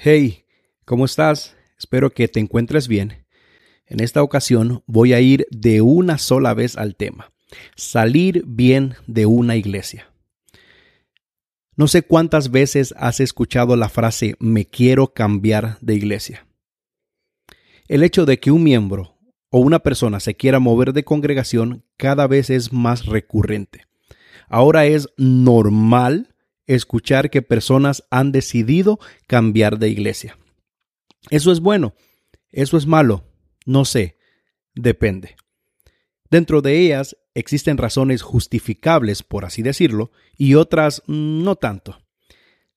[0.00, 0.44] Hey,
[0.84, 1.56] ¿cómo estás?
[1.76, 3.26] Espero que te encuentres bien.
[3.84, 7.32] En esta ocasión voy a ir de una sola vez al tema.
[7.74, 10.12] Salir bien de una iglesia.
[11.74, 16.46] No sé cuántas veces has escuchado la frase me quiero cambiar de iglesia.
[17.88, 19.18] El hecho de que un miembro
[19.50, 23.86] o una persona se quiera mover de congregación cada vez es más recurrente.
[24.48, 26.36] Ahora es normal
[26.68, 30.38] escuchar que personas han decidido cambiar de iglesia.
[31.30, 31.94] Eso es bueno,
[32.50, 33.24] eso es malo,
[33.66, 34.16] no sé,
[34.74, 35.34] depende.
[36.30, 41.98] Dentro de ellas existen razones justificables, por así decirlo, y otras no tanto.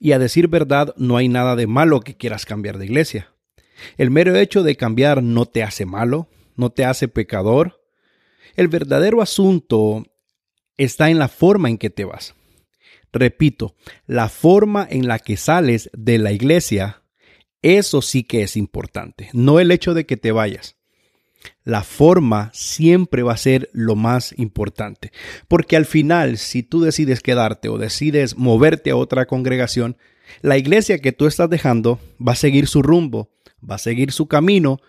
[0.00, 3.32] Y a decir verdad, no hay nada de malo que quieras cambiar de iglesia.
[3.96, 7.82] El mero hecho de cambiar no te hace malo, no te hace pecador.
[8.56, 10.04] El verdadero asunto
[10.76, 12.34] está en la forma en que te vas.
[13.14, 13.76] Repito,
[14.08, 17.04] la forma en la que sales de la iglesia,
[17.62, 20.76] eso sí que es importante, no el hecho de que te vayas.
[21.62, 25.12] La forma siempre va a ser lo más importante,
[25.46, 29.96] porque al final, si tú decides quedarte o decides moverte a otra congregación,
[30.42, 34.26] la iglesia que tú estás dejando va a seguir su rumbo, va a seguir su
[34.26, 34.80] camino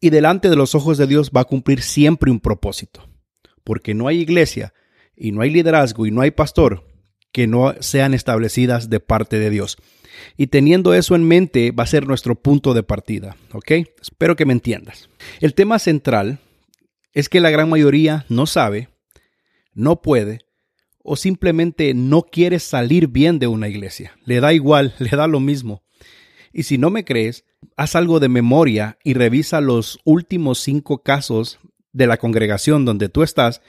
[0.00, 3.08] y delante de los ojos de Dios va a cumplir siempre un propósito,
[3.64, 4.74] porque no hay iglesia
[5.16, 6.84] y no hay liderazgo y no hay pastor
[7.38, 9.76] que no sean establecidas de parte de Dios.
[10.36, 13.70] Y teniendo eso en mente va a ser nuestro punto de partida, ¿ok?
[14.02, 15.08] Espero que me entiendas.
[15.38, 16.40] El tema central
[17.12, 18.88] es que la gran mayoría no sabe,
[19.72, 20.40] no puede
[21.04, 24.18] o simplemente no quiere salir bien de una iglesia.
[24.24, 25.84] Le da igual, le da lo mismo.
[26.52, 27.44] Y si no me crees,
[27.76, 31.60] haz algo de memoria y revisa los últimos cinco casos
[31.92, 33.62] de la congregación donde tú estás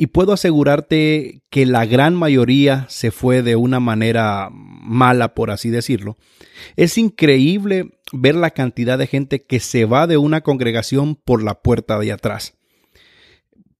[0.00, 5.70] y puedo asegurarte que la gran mayoría se fue de una manera mala, por así
[5.70, 6.16] decirlo.
[6.76, 11.62] Es increíble ver la cantidad de gente que se va de una congregación por la
[11.62, 12.54] puerta de atrás.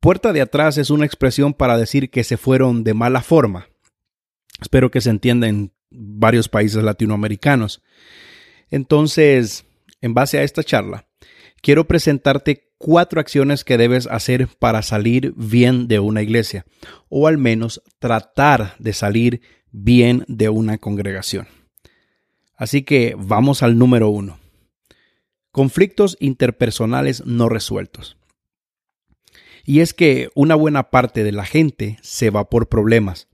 [0.00, 3.68] Puerta de atrás es una expresión para decir que se fueron de mala forma.
[4.60, 7.80] Espero que se entienda en varios países latinoamericanos.
[8.70, 9.66] Entonces,
[10.00, 11.06] en base a esta charla,
[11.62, 16.64] quiero presentarte cuatro acciones que debes hacer para salir bien de una iglesia,
[17.08, 21.48] o al menos tratar de salir bien de una congregación.
[22.56, 24.38] Así que vamos al número uno.
[25.50, 28.16] Conflictos interpersonales no resueltos.
[29.64, 33.28] Y es que una buena parte de la gente se va por problemas,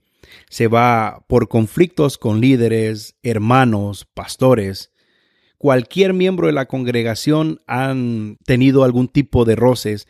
[0.51, 4.91] se va por conflictos con líderes, hermanos, pastores,
[5.65, 10.07] cualquier miembro de la congregación han tenido algún tipo de roces,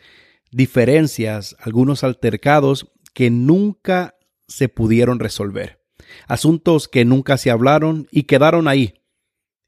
[0.51, 4.17] diferencias, algunos altercados que nunca
[4.49, 5.79] se pudieron resolver.
[6.27, 8.95] Asuntos que nunca se hablaron y quedaron ahí.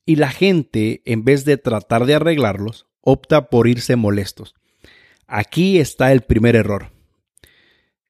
[0.06, 4.56] Y la gente, en vez de tratar de arreglarlos, opta por irse molestos.
[5.26, 6.92] Aquí está el primer error.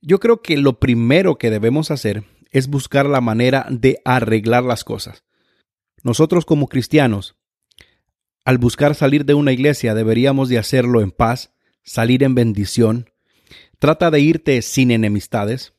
[0.02, 4.84] Yo creo que lo primero que debemos hacer es buscar la manera de arreglar las
[4.84, 5.24] cosas.
[6.02, 7.38] Nosotros como cristianos
[8.47, 11.52] al buscar salir de una iglesia deberíamos de hacerlo en paz,
[11.84, 13.09] salir en bendición.
[13.78, 15.74] Trata de irte sin enemistades,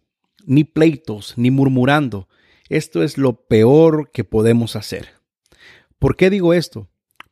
[0.45, 2.29] ni pleitos, ni murmurando.
[2.69, 5.09] Esto es lo peor que podemos hacer.
[5.99, 6.91] ¿Por qué digo esto?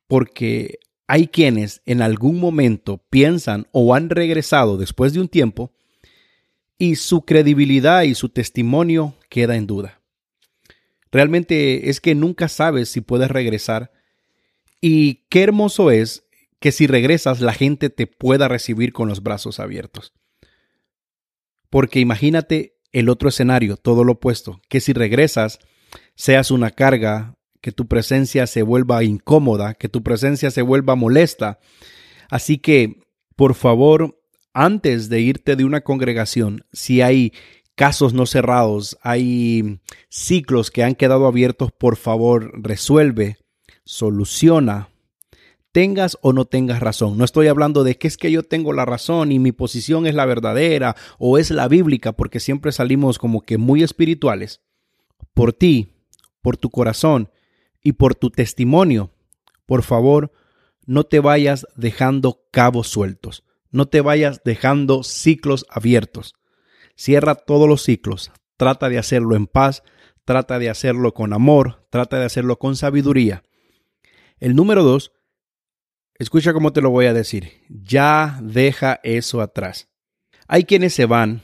[0.08, 5.70] Porque hay quienes en algún momento piensan o han regresado después de un tiempo
[6.78, 10.00] y su credibilidad y su testimonio queda en duda.
[11.12, 13.92] Realmente es que nunca sabes si puedes regresar
[14.88, 16.28] y qué hermoso es
[16.60, 20.12] que si regresas la gente te pueda recibir con los brazos abiertos.
[21.70, 25.58] Porque imagínate el otro escenario, todo lo opuesto, que si regresas
[26.14, 31.58] seas una carga, que tu presencia se vuelva incómoda, que tu presencia se vuelva molesta.
[32.30, 33.00] Así que,
[33.34, 34.22] por favor,
[34.54, 37.32] antes de irte de una congregación, si hay
[37.74, 39.80] casos no cerrados, hay
[40.10, 43.36] ciclos que han quedado abiertos, por favor, resuelve
[43.86, 44.90] soluciona,
[45.72, 47.16] tengas o no tengas razón.
[47.16, 50.14] No estoy hablando de que es que yo tengo la razón y mi posición es
[50.14, 54.60] la verdadera o es la bíblica, porque siempre salimos como que muy espirituales.
[55.32, 55.94] Por ti,
[56.42, 57.30] por tu corazón
[57.82, 59.12] y por tu testimonio,
[59.66, 60.32] por favor,
[60.84, 66.34] no te vayas dejando cabos sueltos, no te vayas dejando ciclos abiertos.
[66.96, 69.82] Cierra todos los ciclos, trata de hacerlo en paz,
[70.24, 73.42] trata de hacerlo con amor, trata de hacerlo con sabiduría
[74.38, 75.12] el número dos,
[76.18, 79.88] escucha cómo te lo voy a decir, ya deja eso atrás.
[80.48, 81.42] Hay quienes se van,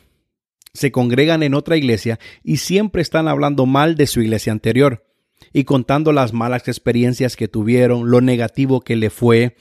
[0.73, 5.07] se congregan en otra iglesia y siempre están hablando mal de su iglesia anterior.
[5.53, 9.57] y contando las malas experiencias que tuvieron, lo negativo que le fue,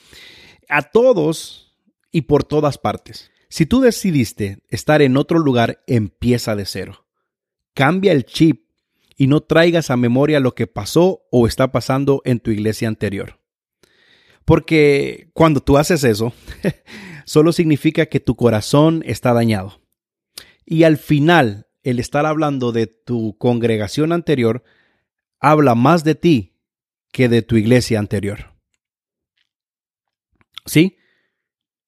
[0.70, 1.76] a todos
[2.12, 3.32] y por todas partes.
[3.50, 7.06] Si tú decidiste estar en otro lugar, empieza de cero.
[7.74, 8.71] Cambia el chip
[9.22, 13.40] y no traigas a memoria lo que pasó o está pasando en tu iglesia anterior.
[14.46, 16.34] Porque cuando tú haces eso,
[17.26, 19.80] solo significa que tu corazón está dañado.
[20.66, 24.64] Y al final, el estar hablando de tu congregación anterior
[25.40, 26.58] habla más de ti
[27.12, 28.56] que de tu iglesia anterior.
[30.66, 30.98] ¿Sí?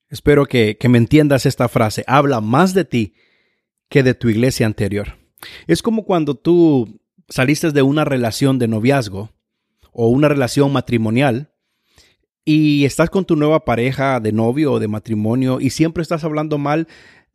[0.08, 2.04] Espero que, me entiendas esta frase.
[2.06, 3.16] Habla más de ti
[3.90, 5.18] que de tu iglesia anterior.
[5.66, 7.00] Es como cuando tú
[7.34, 9.32] saliste de una relación de noviazgo
[9.92, 11.50] o una relación matrimonial
[12.46, 16.60] y estás con tu nueva pareja de novio o de matrimonio y siempre estás hablando
[16.60, 16.88] mal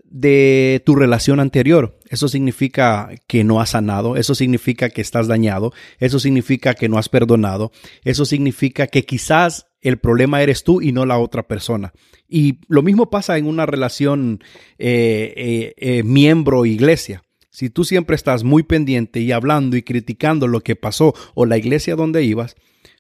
[0.05, 1.99] de tu relación anterior.
[2.09, 6.97] Eso significa que no has sanado, eso significa que estás dañado, eso significa que no
[6.97, 7.73] has perdonado,
[8.05, 11.93] eso significa que quizás el problema eres tú y no la otra persona.
[12.29, 14.45] Y lo mismo pasa en una relación
[14.79, 17.25] eh, eh, eh, miembro-iglesia.
[17.59, 21.59] Si tú siempre estás muy pendiente y hablando y criticando lo que pasó o la
[21.59, 22.55] iglesia donde ibas,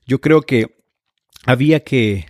[0.04, 0.82] yo creo que
[1.46, 2.26] había que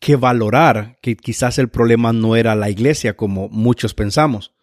[0.00, 4.54] que valorar que quizás el problema no era la iglesia como muchos pensamos.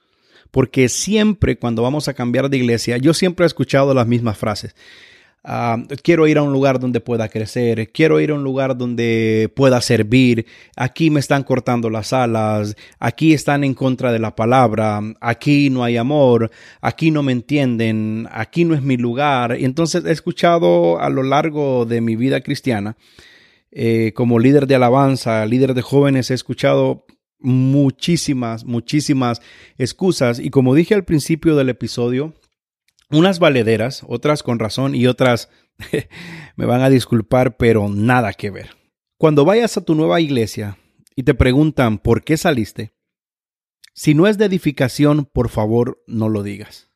[0.50, 4.76] Porque siempre cuando vamos a cambiar de iglesia, yo siempre he escuchado las mismas frases.
[5.48, 9.52] Ah, quiero ir a un lugar donde pueda crecer, quiero ir a un lugar donde
[9.56, 15.02] pueda servir, aquí me están cortando las alas, aquí están en contra de la palabra,
[15.22, 16.50] aquí no hay amor,
[16.82, 19.56] aquí no me entienden, aquí no es mi lugar.
[19.60, 22.98] Y entonces he escuchado a lo largo de mi vida cristiana
[23.72, 27.06] eh, como líder de alabanza, líder de jóvenes, he escuchado
[27.38, 29.44] muchísimas, muchísimas
[29.78, 32.34] excusas y como dije al principio del episodio,
[33.10, 35.50] unas valederas, otras con razón y otras
[36.56, 38.70] me van a disculpar, pero nada que ver.
[39.18, 40.78] Cuando vayas a tu nueva iglesia
[41.16, 42.94] y te preguntan por qué saliste,
[43.94, 46.90] si no es de edificación, por favor no lo digas.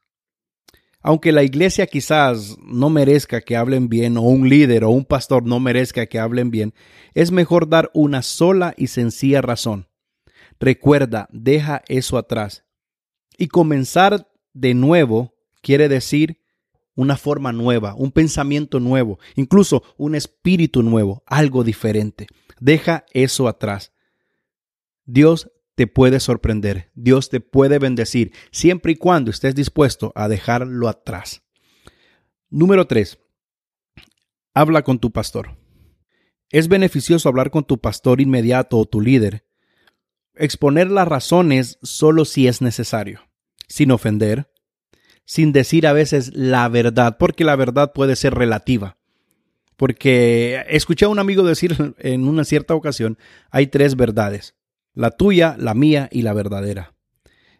[1.02, 5.46] Aunque la iglesia quizás no merezca que hablen bien, o un líder o un pastor
[5.46, 6.74] no merezca que hablen bien,
[7.14, 9.88] es mejor dar una sola y sencilla razón.
[10.60, 12.66] Recuerda, deja eso atrás.
[13.38, 16.40] Y comenzar de nuevo quiere decir
[16.96, 22.28] una forma nueva, un pensamiento nuevo, incluso un espíritu nuevo, algo diferente.
[22.60, 23.94] Deja eso atrás.
[25.06, 30.90] Dios te puede sorprender, Dios te puede bendecir, siempre y cuando estés dispuesto a dejarlo
[30.90, 31.42] atrás.
[32.50, 33.18] Número 3.
[34.54, 35.58] Habla con tu pastor.
[36.50, 39.46] Es beneficioso hablar con tu pastor inmediato o tu líder.
[40.36, 43.22] Exponer las razones solo si es necesario,
[43.68, 44.52] sin ofender,
[45.30, 48.98] sin decir a veces la verdad, porque la verdad puede ser relativa.
[49.78, 53.20] Porque escuché a un amigo decir en una cierta ocasión,
[53.52, 54.56] hay tres verdades
[54.96, 56.96] la tuya, la mía y la verdadera.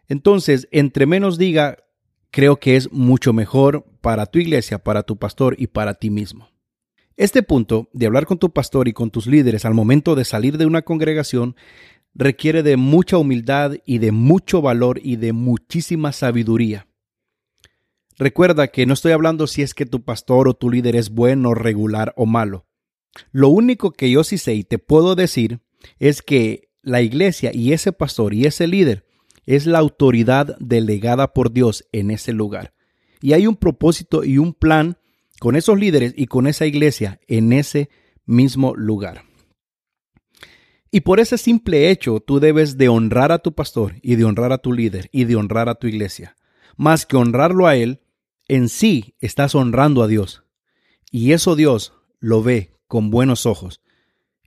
[0.08, 1.78] Entonces, entre menos diga,
[2.32, 6.48] creo que es mucho mejor para tu iglesia, para tu pastor y para ti mismo.
[7.16, 10.58] Este punto de hablar con tu pastor y con tus líderes al momento de salir
[10.58, 11.54] de una congregación
[12.14, 16.88] requiere de mucha humildad y de mucho valor y de muchísima sabiduría.
[18.20, 21.54] Recuerda que no estoy hablando si es que tu pastor o tu líder es bueno,
[21.54, 22.66] regular o malo.
[23.32, 25.60] Lo único que yo sí sé y te puedo decir
[25.98, 29.06] es que la iglesia y ese pastor y ese líder
[29.46, 32.74] es la autoridad delegada por Dios en ese lugar.
[33.22, 34.98] Y hay un propósito y un plan
[35.40, 37.88] con esos líderes y con esa iglesia en ese
[38.26, 39.22] mismo lugar.
[40.90, 44.52] Y por ese simple hecho tú debes de honrar a tu pastor y de honrar
[44.52, 46.36] a tu líder y de honrar a tu iglesia.
[46.76, 47.99] Más que honrarlo a él,
[48.50, 50.42] en sí estás honrando a Dios.
[51.12, 53.80] Y eso Dios lo ve con buenos ojos.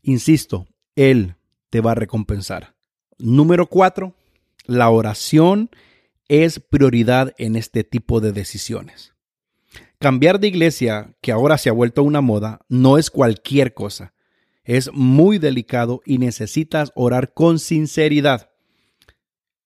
[0.02, 0.68] Insisto,
[0.98, 1.38] Él
[1.70, 2.76] te va a recompensar.
[3.18, 4.14] Número cuatro,
[4.66, 5.70] la oración
[6.28, 9.14] es prioridad en este tipo de decisiones.
[10.00, 14.14] Cambiar de iglesia, que ahora se ha vuelto una moda, no es cualquier cosa.
[14.66, 18.50] Es muy delicado y necesitas orar con sinceridad.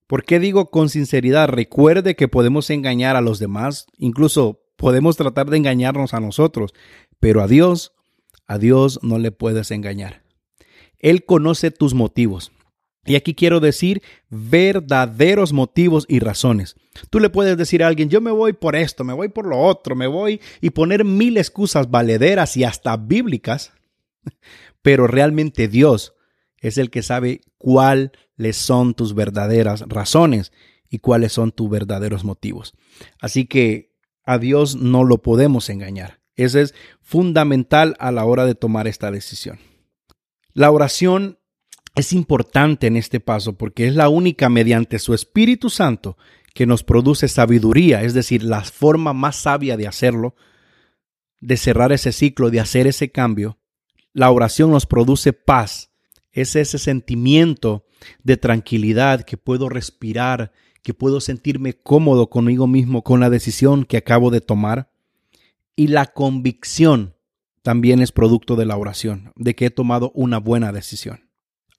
[0.07, 1.49] ¿Por qué digo con sinceridad?
[1.49, 6.73] Recuerde que podemos engañar a los demás, incluso podemos tratar de engañarnos a nosotros,
[7.19, 7.93] pero a Dios,
[8.47, 10.23] a Dios no le puedes engañar.
[10.99, 12.53] Él conoce tus motivos.
[13.05, 16.75] Y aquí quiero decir verdaderos motivos y razones.
[17.09, 19.59] Tú le puedes decir a alguien, yo me voy por esto, me voy por lo
[19.59, 23.71] otro, me voy y poner mil excusas valederas y hasta bíblicas,
[24.81, 26.16] pero realmente Dios
[26.59, 28.11] es el que sabe cuáles
[28.53, 30.51] son tus verdaderas razones
[30.89, 32.73] y cuáles son tus verdaderos motivos.
[33.19, 36.19] Así que a Dios no lo podemos engañar.
[36.35, 39.59] Eso es fundamental a la hora de tomar esta decisión.
[40.53, 41.39] La oración
[41.95, 46.17] es importante en este paso porque es la única mediante su Espíritu Santo
[46.53, 50.35] que nos produce sabiduría, es decir, la forma más sabia de hacerlo,
[51.39, 53.59] de cerrar ese ciclo, de hacer ese cambio.
[54.13, 55.91] La oración nos produce paz,
[56.37, 57.83] es ese sentimiento
[58.23, 60.51] de tranquilidad que puedo respirar,
[60.83, 64.91] que puedo sentirme cómodo conmigo mismo con la decisión que acabo de tomar.
[65.75, 67.15] Y la convicción
[67.63, 71.27] también es producto de la oración, de que he tomado una buena decisión.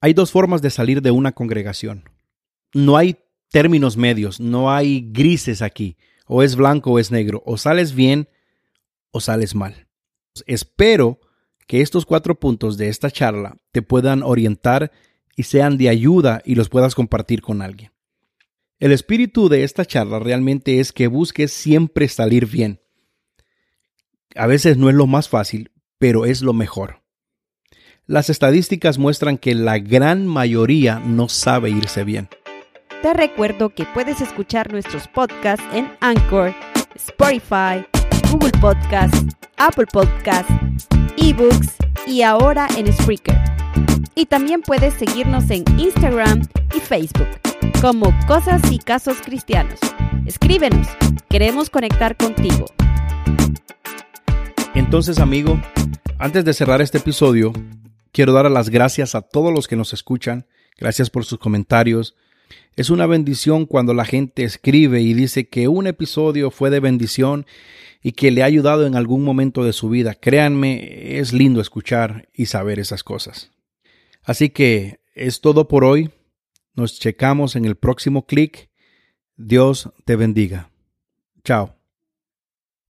[0.01, 2.11] Hay dos formas de salir de una congregación.
[2.75, 3.17] No hay
[3.51, 5.97] términos medios, no hay grises aquí.
[6.27, 7.45] O es blanco o es negro.
[7.47, 8.29] O sales bien
[9.13, 9.87] o sales mal.
[10.47, 11.21] Espero
[11.69, 14.91] que estos cuatro puntos de esta charla te puedan orientar
[15.37, 17.93] y sean de ayuda y los puedas compartir con alguien.
[18.81, 22.81] El espíritu de esta charla realmente es que busques siempre salir bien.
[24.35, 27.03] A veces no es lo más fácil, pero es lo mejor.
[28.07, 32.29] Las estadísticas muestran que la gran mayoría no sabe irse bien.
[33.03, 36.55] Te recuerdo que puedes escuchar nuestros podcasts en Anchor,
[36.95, 37.85] Spotify,
[38.31, 39.25] Google Podcasts,
[39.57, 40.53] Apple Podcasts,
[41.17, 43.39] eBooks y ahora en Spreaker.
[44.15, 46.43] Y también puedes seguirnos en Instagram
[46.77, 47.29] y Facebook
[47.81, 49.79] como Cosas y Casos Cristianos.
[50.27, 50.87] Escríbenos,
[51.31, 52.67] queremos conectar contigo.
[54.75, 55.59] Entonces, amigo,
[56.19, 57.53] antes de cerrar este episodio,
[58.13, 60.47] quiero dar las gracias a todos los que nos escuchan.
[60.77, 62.15] Gracias por sus comentarios.
[62.77, 67.47] Es una bendición cuando la gente escribe y dice que un episodio fue de bendición
[68.03, 70.15] y que le ha ayudado en algún momento de su vida.
[70.15, 73.51] Créanme, es lindo escuchar y saber esas cosas.
[74.23, 76.11] Así que es todo por hoy.
[76.75, 78.71] Nos checamos en el próximo clic.
[79.37, 80.71] Dios te bendiga.
[81.45, 81.78] Chao.